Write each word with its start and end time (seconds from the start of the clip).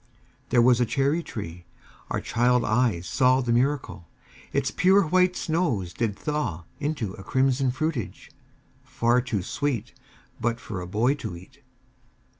There 0.49 0.63
was 0.63 0.81
a 0.81 0.85
cherry 0.87 1.21
tree 1.21 1.65
our 2.09 2.19
child 2.19 2.65
eyes 2.65 3.05
saw 3.05 3.39
The 3.39 3.53
miracle: 3.53 4.07
Its 4.51 4.71
pure 4.71 5.03
white 5.05 5.35
snows 5.35 5.93
did 5.93 6.17
thaw 6.17 6.63
Into 6.79 7.13
a 7.19 7.23
crimson 7.23 7.69
fruitage, 7.69 8.31
far 8.83 9.21
too 9.21 9.43
sweet 9.43 9.93
But 10.39 10.59
for 10.59 10.81
a 10.81 10.87
boy 10.87 11.13
to 11.21 11.37
eat. 11.37 11.61